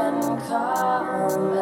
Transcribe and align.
my 0.00 1.59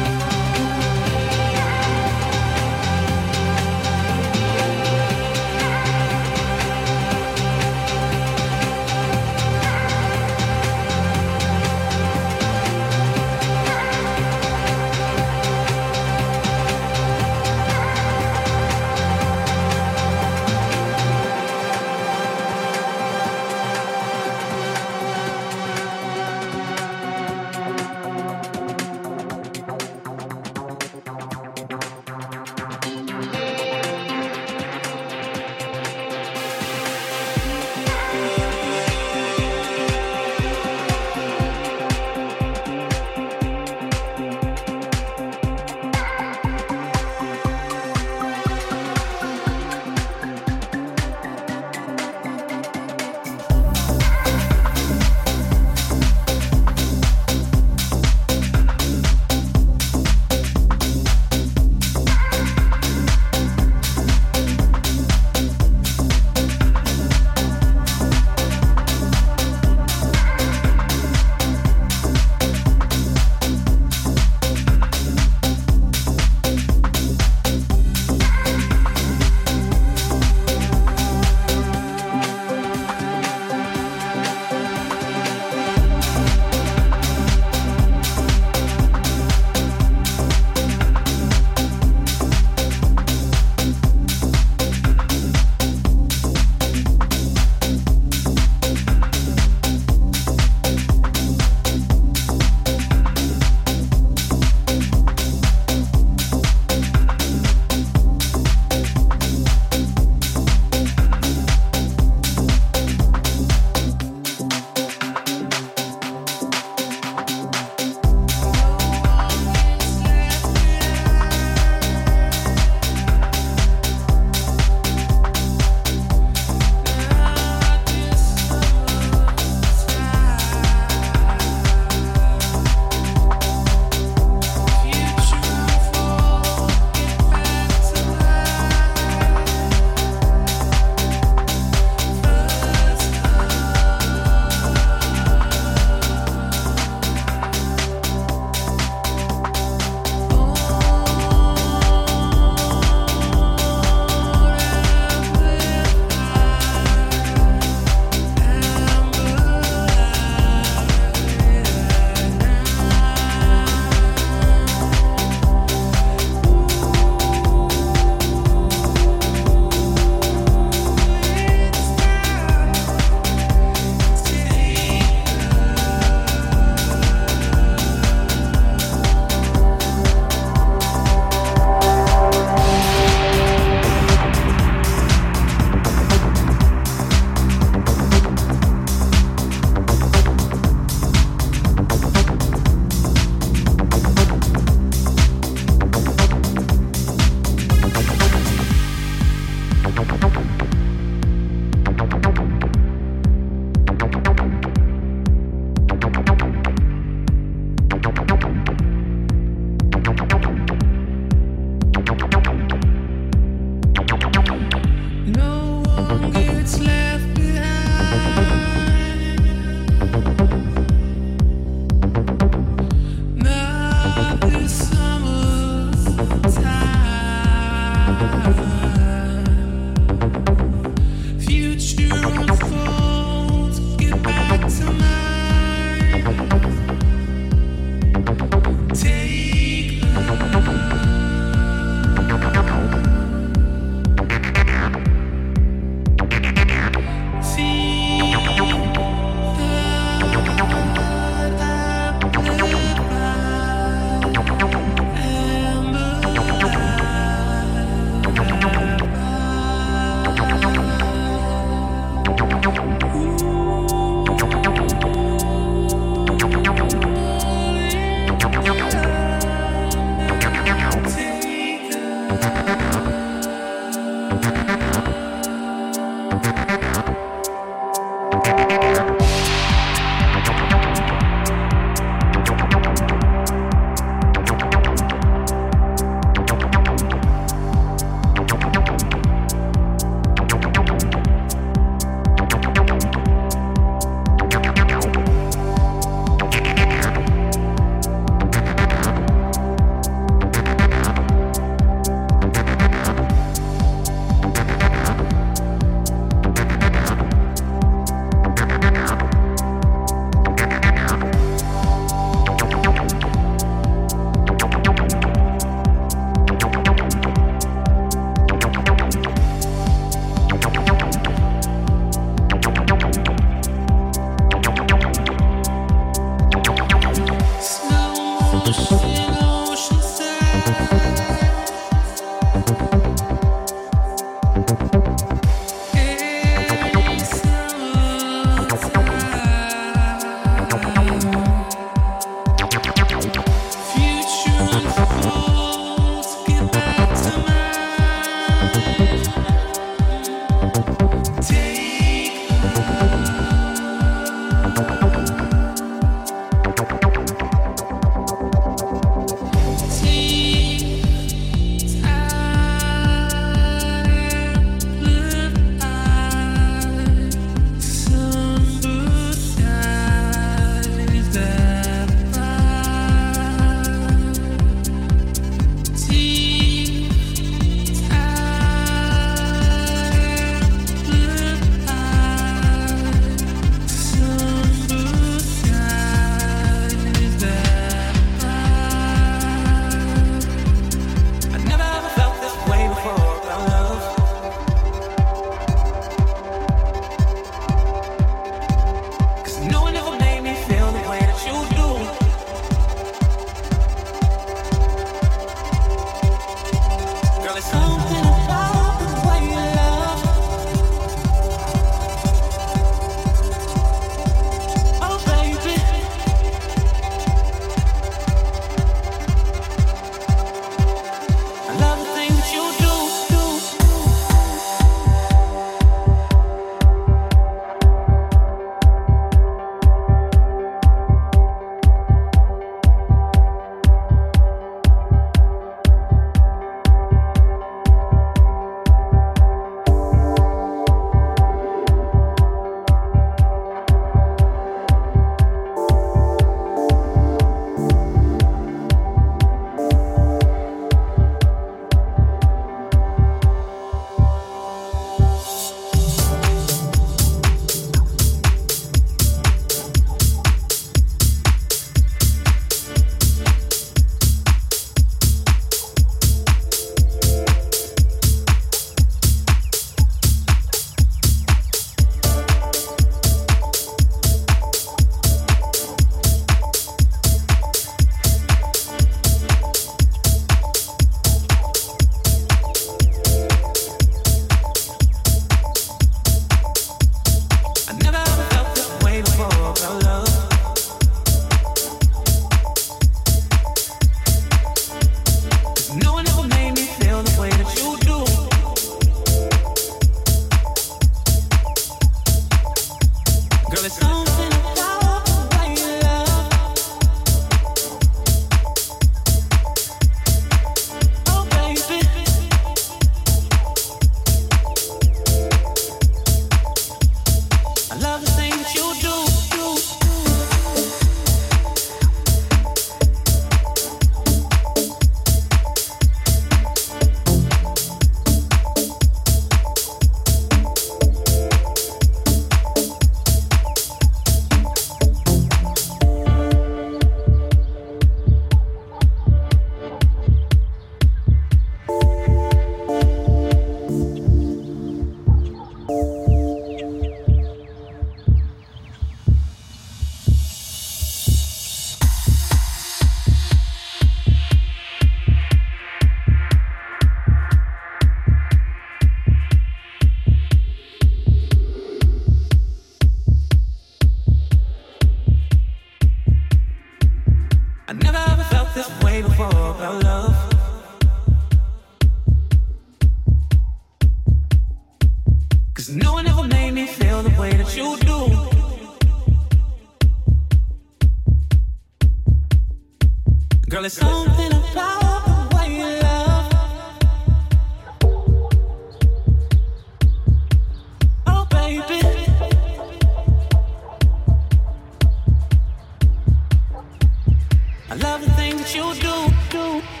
I 597.91 597.95
love 597.95 598.21
the 598.21 598.31
things 598.31 598.61
that 598.61 598.73
you 598.73 598.93
do. 599.01 599.81
do. 599.81 600.00